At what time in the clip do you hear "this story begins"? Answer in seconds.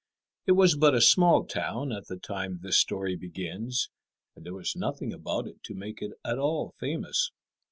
2.63-3.91